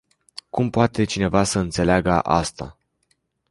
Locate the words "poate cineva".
0.69-1.43